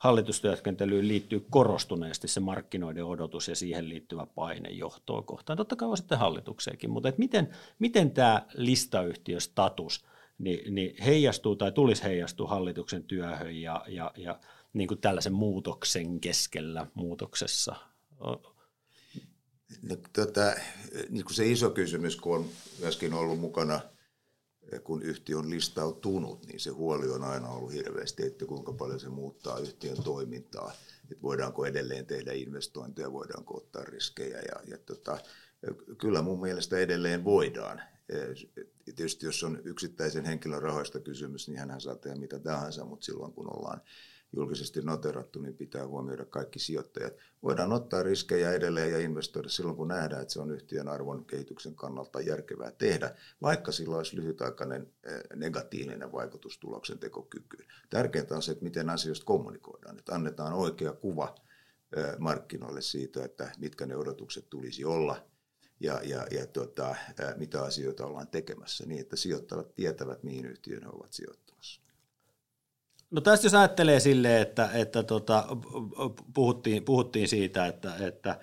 [0.05, 5.57] hallitustyöskentelyyn liittyy korostuneesti se markkinoiden odotus ja siihen liittyvä paine johtoa kohtaan.
[5.57, 10.05] Totta kai on sitten hallitukseenkin, mutta et miten, miten tämä listayhtiöstatus
[10.39, 14.41] niin, niin heijastuu tai tulisi heijastua hallituksen työhön ja, ja, ja
[14.73, 17.75] niin kuin tällaisen muutoksen keskellä muutoksessa?
[19.83, 20.55] No, tota,
[21.11, 22.47] niin kuin se iso kysymys, kun on
[22.81, 23.81] myöskin ollut mukana,
[24.81, 29.09] kun yhtiö on listautunut, niin se huoli on aina ollut hirveästi, että kuinka paljon se
[29.09, 30.73] muuttaa yhtiön toimintaa,
[31.11, 34.39] että voidaanko edelleen tehdä investointeja, voidaanko ottaa riskejä.
[34.39, 35.19] Ja, ja tota,
[35.99, 37.83] kyllä mun mielestä edelleen voidaan.
[38.85, 43.33] Tietysti jos on yksittäisen henkilön rahoista kysymys, niin hän saa tehdä mitä tahansa, mutta silloin
[43.33, 43.81] kun ollaan
[44.37, 47.15] julkisesti noterattu, niin pitää huomioida kaikki sijoittajat.
[47.43, 51.75] Voidaan ottaa riskejä edelleen ja investoida silloin, kun nähdään, että se on yhtiön arvon kehityksen
[51.75, 57.69] kannalta järkevää tehdä, vaikka sillä olisi lyhytaikainen eh, negatiivinen vaikutus tuloksen tekokykyyn.
[57.91, 61.35] Tärkeintä on se, että miten asioista kommunikoidaan, että annetaan oikea kuva
[61.97, 65.17] eh, markkinoille siitä, että mitkä ne odotukset tulisi olla
[65.81, 70.83] ja, ja, ja tota, eh, mitä asioita ollaan tekemässä niin, että sijoittajat tietävät, mihin yhtiöön
[70.83, 71.44] he ovat sijoittamassa.
[73.15, 75.45] No tästä jos ajattelee silleen, että, että tota,
[76.35, 78.41] puhuttiin, puhuttiin siitä, että, että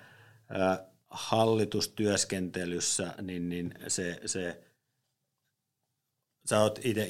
[1.10, 4.62] hallitustyöskentelyssä niin, niin se, se
[6.48, 7.08] sä oot itse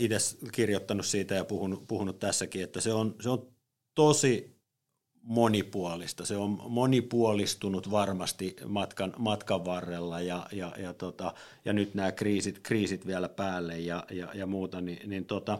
[0.52, 3.52] kirjoittanut siitä ja puhunut, puhunut tässäkin, että se on, se on
[3.94, 4.56] tosi
[5.22, 6.24] monipuolista.
[6.24, 12.58] Se on monipuolistunut varmasti matkan, matkan varrella ja, ja, ja, tota, ja nyt nämä kriisit,
[12.62, 15.58] kriisit vielä päälle ja, ja, ja muuta, niin, niin tota,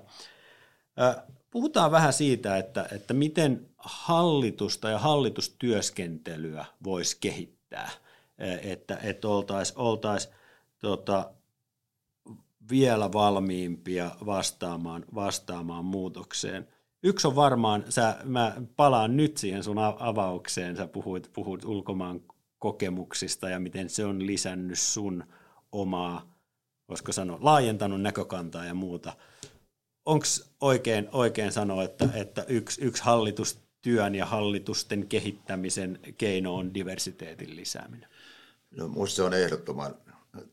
[1.53, 7.91] Puhutaan vähän siitä, että, että miten hallitusta ja hallitustyöskentelyä voisi kehittää,
[8.63, 10.31] että, että oltaisiin oltais,
[10.79, 11.31] tota,
[12.71, 16.69] vielä valmiimpia vastaamaan, vastaamaan muutokseen.
[17.03, 22.21] Yksi on varmaan, sä, mä palaan nyt siihen sun avaukseen, sä puhuit, puhuit ulkomaan
[22.59, 25.25] kokemuksista ja miten se on lisännyt sun
[25.73, 26.35] omaa,
[26.89, 29.13] voisiko sanoa, laajentanut näkökantaa ja muuta
[30.07, 30.27] onko
[30.61, 38.09] oikein, oikein sanoa, että, että yksi, yksi hallitustyön ja hallitusten kehittämisen keino on diversiteetin lisääminen?
[38.71, 39.95] No, minusta se on ehdottoman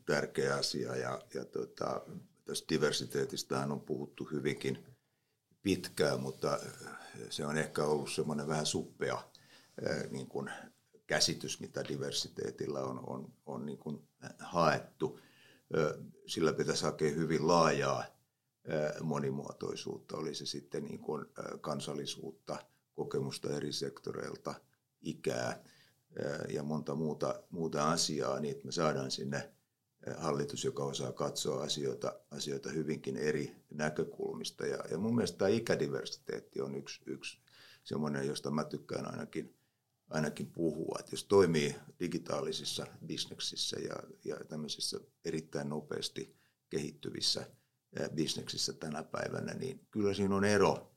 [0.06, 2.02] tärkeä asia ja, ja tota,
[2.44, 4.84] tästä diversiteetistähän on puhuttu hyvinkin
[5.62, 6.58] pitkään, mutta
[7.30, 9.22] se on ehkä ollut semmoinen vähän suppea
[10.10, 10.50] niin kuin
[11.06, 14.08] käsitys, mitä diversiteetillä on, on, on niin kuin
[14.38, 15.20] haettu.
[16.26, 18.04] Sillä pitäisi hakea hyvin laajaa
[19.02, 21.26] monimuotoisuutta, oli se sitten niin kuin
[21.60, 22.58] kansallisuutta,
[22.94, 24.54] kokemusta eri sektoreilta,
[25.02, 25.64] ikää
[26.48, 29.52] ja monta muuta, muuta asiaa, niin että me saadaan sinne
[30.16, 34.66] hallitus, joka osaa katsoa asioita, asioita hyvinkin eri näkökulmista.
[34.66, 37.38] Ja, ja mun mielestä tämä ikädiversiteetti on yksi, yksi
[37.84, 39.54] semmoinen, josta mä tykkään ainakin,
[40.10, 40.96] ainakin puhua.
[41.00, 46.36] Että jos toimii digitaalisissa bisneksissä ja, ja tämmöisissä erittäin nopeasti
[46.70, 47.46] kehittyvissä–
[48.14, 50.90] bisneksissä tänä päivänä, niin kyllä siinä on ero,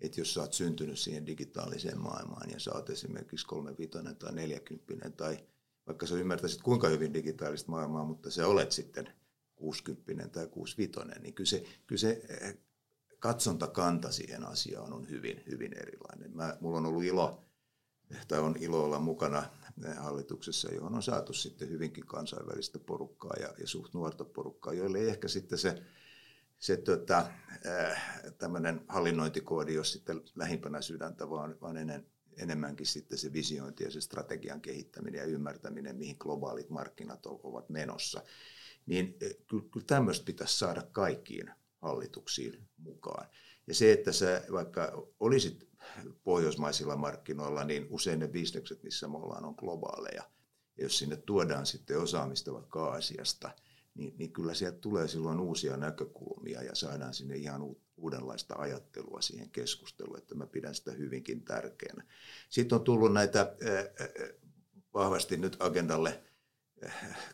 [0.00, 5.10] että jos sä oot syntynyt siihen digitaaliseen maailmaan ja sä oot esimerkiksi 35 tai 40
[5.10, 5.38] tai
[5.86, 9.08] vaikka sä ymmärtäisit kuinka hyvin digitaalista maailmaa, mutta sä olet sitten
[9.54, 12.22] 60 tai 65, niin kyllä se, kyllä se
[13.18, 16.36] katsontakanta siihen asiaan on hyvin, hyvin erilainen.
[16.36, 17.44] Mä, mulla on ollut ilo,
[18.28, 19.42] tai on ilo olla mukana
[19.96, 25.08] hallituksessa, johon on saatu sitten hyvinkin kansainvälistä porukkaa ja, ja suht nuorta porukkaa, joille ei
[25.08, 25.82] ehkä sitten se,
[26.64, 27.18] se tota,
[27.66, 28.02] äh,
[28.38, 34.00] tämmöinen hallinnointikoodi ole sitten lähimpänä sydäntä, vaan, vaan ennen, enemmänkin sitten se visiointi ja se
[34.00, 38.22] strategian kehittäminen ja ymmärtäminen, mihin globaalit markkinat ovat menossa.
[38.86, 41.50] Niin kyllä, kyllä tämmöistä pitäisi saada kaikkiin
[41.82, 43.28] hallituksiin mukaan.
[43.66, 45.68] Ja se, että sä vaikka olisit
[46.22, 50.22] pohjoismaisilla markkinoilla, niin usein ne bisnekset, missä me ollaan, on globaaleja.
[50.76, 53.50] Ja jos sinne tuodaan sitten osaamista vaikka Aasiasta,
[53.94, 59.50] niin, niin kyllä sieltä tulee silloin uusia näkökulmia ja saadaan sinne ihan uudenlaista ajattelua siihen
[59.50, 62.04] keskusteluun, että mä pidän sitä hyvinkin tärkeänä.
[62.48, 63.56] Sitten on tullut näitä
[64.94, 66.22] vahvasti nyt agendalle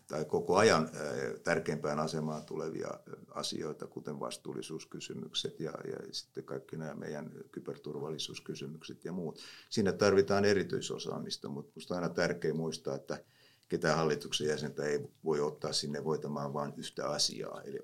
[0.06, 0.90] tai koko ajan
[1.44, 2.88] tärkeimpään asemaan tulevia
[3.30, 9.40] asioita, kuten vastuullisuuskysymykset ja, ja sitten kaikki nämä meidän kyberturvallisuuskysymykset ja muut.
[9.70, 13.24] Siinä tarvitaan erityisosaamista, mutta minusta on aina tärkeää muistaa, että
[13.70, 17.78] ketään hallituksen jäsentä ei voi ottaa sinne voitamaan vain yhtä asiaa, eli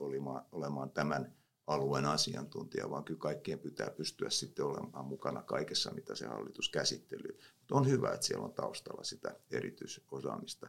[0.53, 1.35] olemaan, tämän
[1.67, 7.39] alueen asiantuntija, vaan kyllä kaikkien pitää pystyä sitten olemaan mukana kaikessa, mitä se hallitus käsittelyy.
[7.59, 10.69] Mutta on hyvä, että siellä on taustalla sitä erityisosaamista.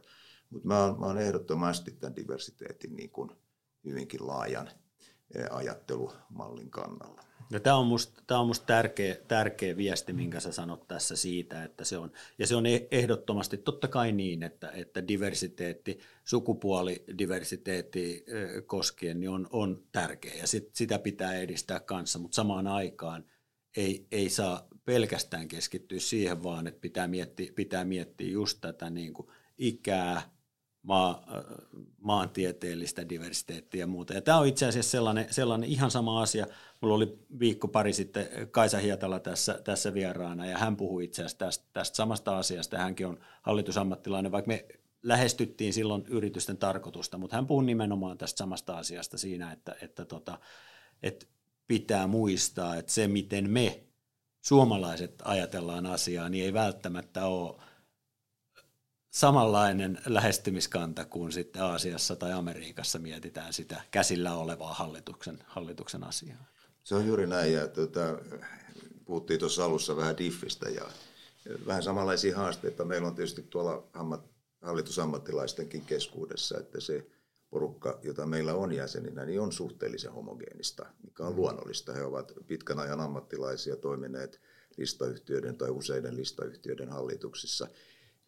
[0.50, 3.30] Mutta mä, mä oon ehdottomasti tämän diversiteetin niin kuin
[3.84, 4.70] hyvinkin laajan
[5.50, 7.28] ajattelumallin kannalla.
[7.50, 11.84] Ja tämä on musta, tämä on tärkeä, tärkeä viesti, minkä sä sanot tässä siitä, että
[11.84, 18.24] se on, ja se on e-, ehdottomasti totta kai niin, että, että diversiteetti, sukupuolidiversiteetti
[18.66, 23.24] koskien niin on, on tärkeä ja sit, sitä pitää edistää kanssa, mutta samaan aikaan
[23.76, 29.12] ei, ei saa pelkästään keskittyä siihen, vaan että pitää miettiä, pitää miettiä just tätä niin
[29.12, 30.37] kuin ikää,
[30.88, 31.22] maa,
[32.00, 34.14] maantieteellistä diversiteettiä ja muuta.
[34.14, 36.46] Ja tämä on itse asiassa sellainen, sellainen ihan sama asia.
[36.80, 41.38] Mulla oli viikko pari sitten Kaisa Hietala tässä, tässä vieraana ja hän puhui itse asiassa
[41.38, 42.78] tästä, tästä samasta asiasta.
[42.78, 44.66] Hänkin on hallitusammattilainen, vaikka me
[45.02, 50.38] lähestyttiin silloin yritysten tarkoitusta, mutta hän puhui nimenomaan tästä samasta asiasta siinä, että, että, tota,
[51.02, 51.26] että
[51.66, 53.80] pitää muistaa, että se miten me
[54.40, 57.56] suomalaiset ajatellaan asiaa, niin ei välttämättä ole
[59.10, 66.44] samanlainen lähestymiskanta kuin sitten Aasiassa tai Amerikassa mietitään sitä käsillä olevaa hallituksen, hallituksen asiaa.
[66.84, 68.18] Se on juuri näin ja tuota,
[69.04, 70.82] puhuttiin tuossa alussa vähän diffistä ja
[71.66, 74.24] vähän samanlaisia haasteita meillä on tietysti tuolla ammat,
[74.62, 77.06] hallitusammattilaistenkin keskuudessa, että se
[77.50, 81.92] porukka, jota meillä on jäseninä, niin on suhteellisen homogeenista, mikä on luonnollista.
[81.92, 84.40] He ovat pitkän ajan ammattilaisia toimineet
[84.76, 87.68] listayhtiöiden tai useiden listayhtiöiden hallituksissa–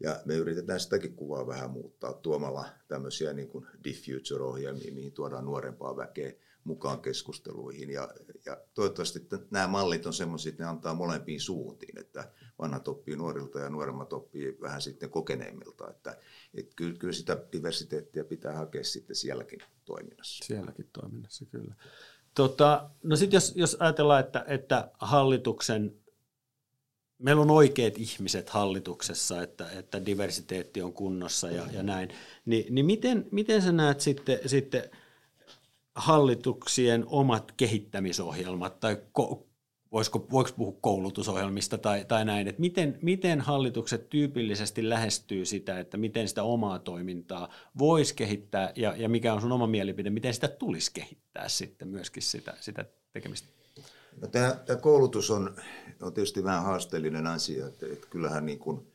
[0.00, 5.96] ja me yritetään sitäkin kuvaa vähän muuttaa tuomalla tämmöisiä niin kuin Diffuture-ohjelmia, mihin tuodaan nuorempaa
[5.96, 6.32] väkeä
[6.64, 7.90] mukaan keskusteluihin.
[7.90, 8.08] Ja,
[8.46, 13.58] ja toivottavasti nämä mallit on semmoisia, että ne antaa molempiin suuntiin, että vanhat oppii nuorilta
[13.58, 15.90] ja nuoremmat oppii vähän sitten kokeneimmilta.
[15.90, 16.16] Että,
[16.54, 20.44] että kyllä, kyllä sitä diversiteettiä pitää hakea sitten sielläkin toiminnassa.
[20.44, 21.74] Sielläkin toiminnassa, kyllä.
[22.34, 25.99] Tota, no sitten jos, jos ajatellaan, että, että hallituksen
[27.20, 32.08] meillä on oikeat ihmiset hallituksessa, että, että diversiteetti on kunnossa ja, ja näin,
[32.46, 34.82] Ni, niin miten, miten sä näet sitten, sitten
[35.94, 38.80] hallituksien omat kehittämisohjelmat?
[38.80, 39.46] Tai ko,
[39.92, 45.96] voisiko, voiko puhua koulutusohjelmista tai, tai näin, että miten, miten hallitukset tyypillisesti lähestyy sitä, että
[45.96, 48.72] miten sitä omaa toimintaa voisi kehittää?
[48.76, 52.84] Ja, ja mikä on sun oma mielipide, miten sitä tulisi kehittää sitten myöskin sitä, sitä
[53.12, 53.59] tekemistä?
[54.20, 55.56] No, tämä, tämä koulutus on,
[56.00, 58.90] on tietysti vähän haasteellinen asia, että, että kyllähän niin kuin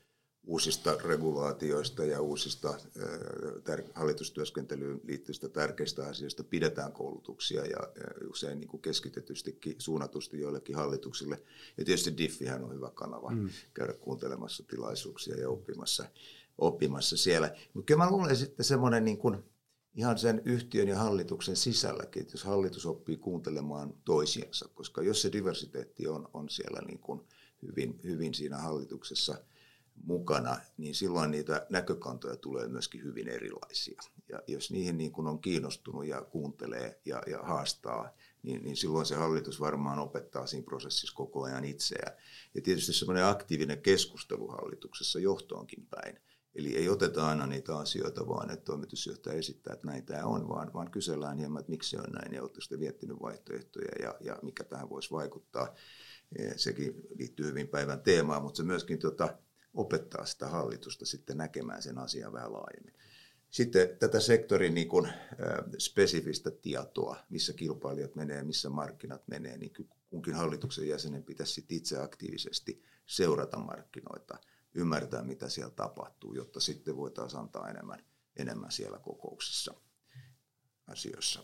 [0.48, 2.74] uusista regulaatioista ja uusista
[3.64, 10.76] tär, hallitustyöskentelyyn liittyvistä tärkeistä asioista pidetään koulutuksia ja, ja usein niin kuin keskitetystikin suunnatusti joillekin
[10.76, 11.42] hallituksille.
[11.78, 13.50] Ja tietysti Diffihän on hyvä kanava mm.
[13.74, 16.06] käydä kuuntelemassa tilaisuuksia ja oppimassa,
[16.58, 17.56] oppimassa siellä.
[17.74, 19.44] Mutta kyllä mä luulen sitten semmoinen niin kuin,
[19.96, 25.32] ihan sen yhtiön ja hallituksen sisälläkin, että jos hallitus oppii kuuntelemaan toisiansa, koska jos se
[25.32, 27.22] diversiteetti on, on siellä niin kuin
[27.62, 29.38] hyvin, hyvin siinä hallituksessa
[30.04, 34.02] mukana, niin silloin niitä näkökantoja tulee myöskin hyvin erilaisia.
[34.30, 38.10] Ja jos niihin niin kuin on kiinnostunut ja kuuntelee ja, ja haastaa,
[38.44, 42.18] niin, niin silloin se hallitus varmaan opettaa siinä prosessissa koko ajan itseään.
[42.56, 46.20] Ja tietysti semmoinen aktiivinen keskustelu hallituksessa johtoonkin päin,
[46.56, 50.74] Eli ei oteta aina niitä asioita vaan, että toimitusjohtaja esittää, että näin tämä on, vaan,
[50.74, 54.40] vaan kysellään hieman, että miksi se on näin ja oletteko sitten miettinyt vaihtoehtoja ja, ja
[54.42, 55.76] mikä tähän voisi vaikuttaa.
[56.56, 59.38] Sekin liittyy hyvin päivän teemaan, mutta se myöskin tota,
[59.74, 62.94] opettaa sitä hallitusta sitten näkemään sen asian vähän laajemmin.
[63.50, 65.10] Sitten tätä sektorin niin kuin,
[65.78, 69.74] spesifistä tietoa, missä kilpailijat menee, missä markkinat menee, niin
[70.10, 74.38] kunkin hallituksen jäsenen pitäisi itse aktiivisesti seurata markkinoita,
[74.76, 78.00] ymmärtää mitä siellä tapahtuu, jotta sitten voitaisiin antaa enemmän,
[78.36, 79.74] enemmän siellä kokouksessa
[80.88, 81.40] asioissa.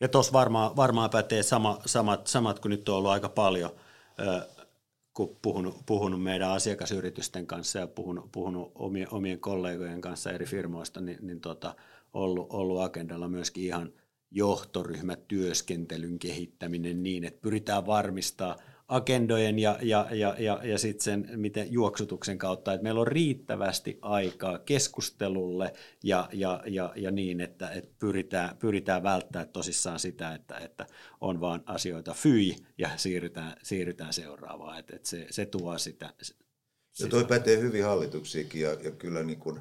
[0.00, 3.70] Ja tuossa varmaan, varmaan pätee sama, samat, samat kuin nyt on ollut aika paljon
[5.14, 11.00] kun puhunut, puhunut meidän asiakasyritysten kanssa ja puhunut, puhunut omien, omien kollegojen kanssa eri firmoista,
[11.00, 11.74] niin, niin tota,
[12.12, 13.92] ollut, ollut agendalla myöskin ihan
[14.30, 18.56] johtoryhmätyöskentelyn kehittäminen niin, että pyritään varmistaa–
[18.92, 23.98] agendojen ja, ja, ja, ja, ja sitten sen miten juoksutuksen kautta, että meillä on riittävästi
[24.02, 30.58] aikaa keskustelulle ja, ja, ja, ja niin, että, että pyritään, pyritään välttämään tosissaan sitä, että,
[30.58, 30.86] että
[31.20, 36.14] on vaan asioita fyi ja siirrytään, siirrytään seuraavaan, että, että se, se tuo sitä,
[37.00, 39.60] ja toi pätee hyvin hallituksiinkin ja, ja kyllä niin kuin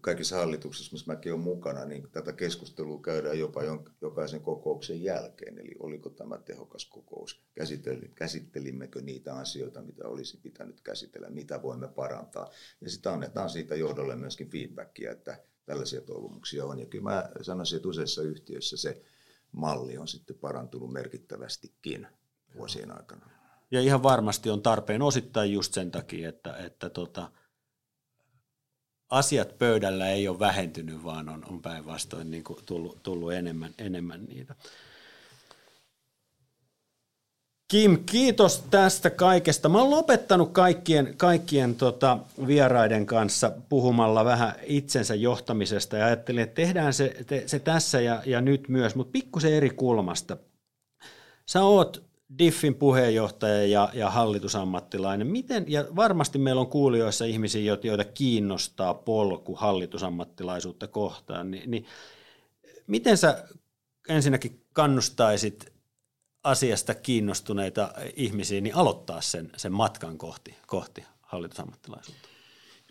[0.00, 3.60] kaikissa hallituksissa, missä mäkin olen mukana, niin tätä keskustelua käydään jopa
[4.00, 5.58] jokaisen kokouksen jälkeen.
[5.58, 7.42] Eli oliko tämä tehokas kokous?
[8.14, 12.50] Käsittelimmekö niitä asioita, mitä olisi pitänyt käsitellä, mitä voimme parantaa?
[12.80, 16.78] Ja sitten annetaan siitä johdolle myöskin feedbackia, että tällaisia toivomuksia on.
[16.78, 19.02] Ja kyllä mä sanoisin, että useissa yhtiöissä se
[19.52, 22.06] malli on sitten parantunut merkittävästikin
[22.56, 23.39] vuosien aikana.
[23.70, 27.30] Ja ihan varmasti on tarpeen osittain just sen takia, että, että tota,
[29.10, 34.54] asiat pöydällä ei ole vähentynyt, vaan on, on päinvastoin niin tullut, tullut enemmän, enemmän niitä.
[37.70, 39.68] Kim, kiitos tästä kaikesta.
[39.68, 46.54] Mä oon lopettanut kaikkien, kaikkien tota, vieraiden kanssa puhumalla vähän itsensä johtamisesta ja ajattelin, että
[46.54, 50.36] tehdään se, te, se tässä ja, ja nyt myös, mutta pikkusen eri kulmasta.
[51.46, 55.26] Sä oot Diffin puheenjohtaja ja, ja hallitusammattilainen.
[55.26, 61.86] Miten, ja varmasti meillä on kuulijoissa ihmisiä, joita kiinnostaa polku hallitusammattilaisuutta kohtaan, niin, niin
[62.86, 63.44] miten sä
[64.08, 65.72] ensinnäkin kannustaisit
[66.44, 72.28] asiasta kiinnostuneita ihmisiä niin aloittaa sen, sen matkan kohti, kohti hallitusammattilaisuutta?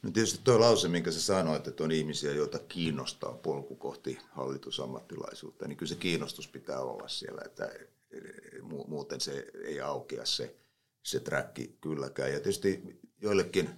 [0.04, 5.68] No tietysti tuo lause, minkä sä sanoit, että on ihmisiä, joita kiinnostaa polku kohti hallitusammattilaisuutta,
[5.68, 7.70] niin kyllä se kiinnostus pitää olla siellä, että
[8.88, 10.56] muuten se ei aukea se,
[11.04, 12.34] se träkki kylläkään.
[12.34, 13.70] Ja tietysti joillekin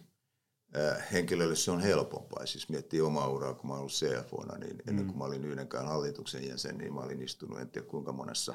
[1.12, 2.46] henkilöille se on helpompaa.
[2.46, 6.48] Siis miettii omaa uraa, kun mä ollut CFOna, niin ennen kuin mä olin yhdenkään hallituksen
[6.48, 8.54] jäsen, niin mä olin istunut en tiedä kuinka monessa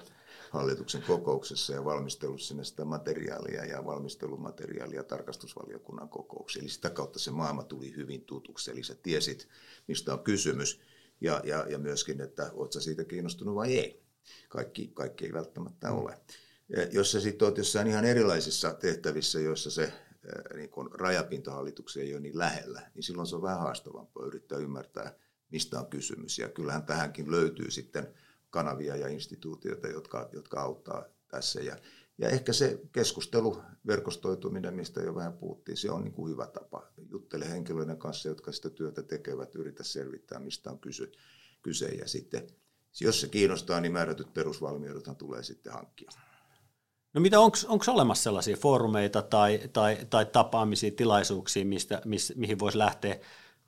[0.51, 6.63] hallituksen kokouksessa ja valmistellut sinne sitä materiaalia ja valmistelumateriaalia tarkastusvaliokunnan kokouksiin.
[6.63, 9.49] Eli sitä kautta se maailma tuli hyvin tutuksi, eli sä tiesit,
[9.89, 10.81] mistä on kysymys
[11.21, 14.06] ja, ja, ja myöskin, että oot sä siitä kiinnostunut vai ei.
[14.49, 15.99] Kaikki, kaikki ei välttämättä mm.
[15.99, 16.19] ole.
[16.69, 19.93] Ja jos sä sitten oot jossain ihan erilaisissa tehtävissä, joissa se
[20.55, 25.15] niin kun rajapintahallituksia ei ole niin lähellä, niin silloin se on vähän haastavampaa yrittää ymmärtää,
[25.51, 26.39] mistä on kysymys.
[26.39, 28.15] Ja kyllähän tähänkin löytyy sitten
[28.51, 31.61] kanavia ja instituutioita, jotka, jotka auttaa tässä.
[31.61, 31.77] Ja,
[32.19, 36.93] ja ehkä se keskustelu, verkostoituminen, mistä jo vähän puhuttiin, se on niin kuin hyvä tapa.
[37.11, 41.13] Juttele henkilöiden kanssa, jotka sitä työtä tekevät, yritä selvittää, mistä on kyse,
[41.63, 42.47] kyse ja sitten
[43.05, 46.11] jos se kiinnostaa, niin määrätyt perusvalmiudethan tulee sitten hankkia.
[47.15, 52.79] No mitä, onko olemassa sellaisia foorumeita tai, tai, tai tapaamisia, tilaisuuksia, mistä, miss, mihin voisi
[52.79, 53.21] lähteä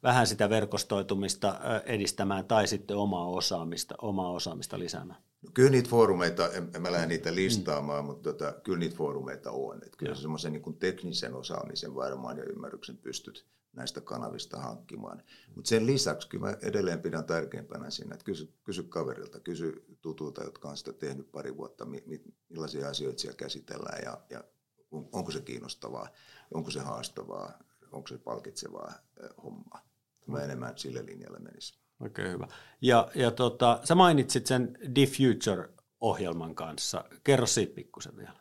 [0.02, 5.22] vähän sitä verkostoitumista edistämään tai sitten omaa osaamista, omaa osaamista lisäämään?
[5.42, 8.06] No, kyllä niitä foorumeita, en, en mä lähde niitä listaamaan, mm.
[8.06, 9.76] mutta tota, kyllä niitä foorumeita on.
[9.76, 13.46] Että kyllä semmoisen niin teknisen osaamisen varmaan ja ymmärryksen pystyt
[13.78, 15.22] näistä kanavista hankkimaan.
[15.54, 20.44] Mutta sen lisäksi kyllä mä edelleen pidän tärkeimpänä siinä, että kysy, kysy kaverilta, kysy tutulta,
[20.44, 24.44] jotka on sitä tehnyt pari vuotta, mi, mi, millaisia asioita siellä käsitellään ja, ja
[24.90, 26.08] onko se kiinnostavaa,
[26.54, 27.58] onko se haastavaa,
[27.92, 28.92] onko se palkitsevaa
[29.42, 29.88] hommaa.
[30.26, 31.78] Mä enemmän sille linjalle menisi.
[32.00, 32.48] Oikein okay, hyvä.
[32.80, 37.04] Ja, ja tota, sä mainitsit sen Diffuture-ohjelman kanssa.
[37.24, 38.40] Kerro siitä pikkusen vielä.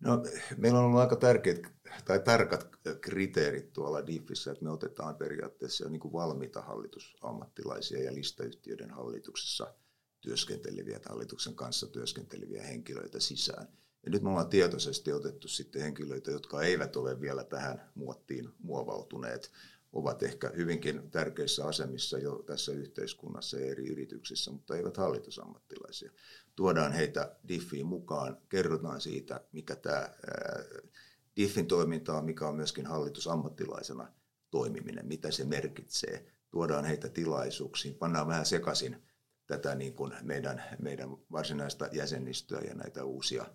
[0.00, 0.22] No,
[0.56, 1.58] meillä on ollut aika tärkeät
[2.04, 2.68] tai tarkat
[3.00, 9.74] kriteerit tuolla DIFissä, että me otetaan periaatteessa jo niin kuin valmiita hallitusammattilaisia ja listayhtiöiden hallituksessa
[10.20, 13.68] työskenteleviä tai hallituksen kanssa työskenteleviä henkilöitä sisään.
[14.04, 19.52] Ja nyt me ollaan tietoisesti otettu sitten henkilöitä, jotka eivät ole vielä tähän muottiin muovautuneet,
[19.92, 26.10] ovat ehkä hyvinkin tärkeissä asemissa jo tässä yhteiskunnassa ja eri yrityksissä, mutta eivät hallitusammattilaisia.
[26.56, 30.10] Tuodaan heitä DIFiin mukaan, kerrotaan siitä, mikä tämä
[31.36, 34.12] DIFin toiminta on, mikä on myöskin hallitusammattilaisena
[34.50, 36.26] toimiminen, mitä se merkitsee.
[36.50, 39.02] Tuodaan heitä tilaisuuksiin, pannaan vähän sekaisin
[39.46, 43.46] tätä niin kuin meidän, meidän varsinaista jäsenistöä ja näitä uusia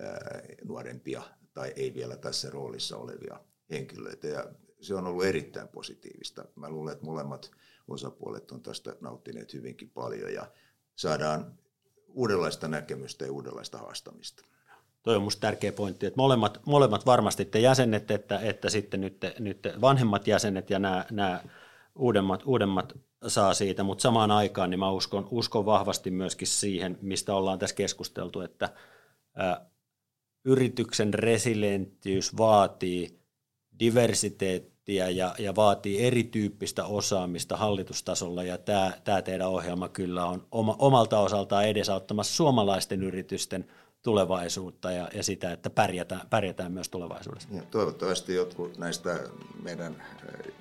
[0.00, 1.22] ää, nuorempia
[1.54, 4.26] tai ei vielä tässä roolissa olevia henkilöitä.
[4.26, 6.44] Ja se on ollut erittäin positiivista.
[6.56, 7.50] Mä luulen, että molemmat
[7.88, 10.52] osapuolet on tästä nauttineet hyvinkin paljon ja
[10.96, 11.58] saadaan
[12.08, 14.44] uudenlaista näkemystä ja uudenlaista haastamista.
[15.04, 19.16] Toi on minusta tärkeä pointti, että molemmat, molemmat varmasti te jäsenet, että, että sitten nyt,
[19.38, 21.40] nyt vanhemmat jäsenet ja nämä, nämä
[21.94, 22.92] uudemmat, uudemmat
[23.26, 27.76] saa siitä, mutta samaan aikaan niin mä uskon, uskon vahvasti myöskin siihen, mistä ollaan tässä
[27.76, 28.68] keskusteltu, että
[29.40, 29.60] ä,
[30.44, 33.20] yrityksen resilienttiys vaatii
[33.78, 40.76] diversiteettiä ja, ja vaatii erityyppistä osaamista hallitustasolla, ja tämä, tämä teidän ohjelma kyllä on oma,
[40.78, 43.66] omalta osaltaan edesauttamassa suomalaisten yritysten
[44.04, 47.48] tulevaisuutta ja, ja sitä, että pärjätään, pärjätään myös tulevaisuudessa.
[47.52, 49.20] Ja toivottavasti jotkut näistä
[49.62, 50.02] meidän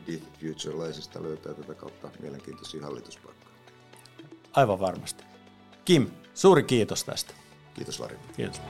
[0.08, 3.56] Deep Future-laisista löytää tätä kautta mielenkiintoisia hallituspaikkoja.
[4.54, 5.24] Aivan varmasti.
[5.86, 7.34] Kim, suuri kiitos tästä.
[7.74, 8.18] Kiitos Lari.
[8.36, 8.62] Kiitos.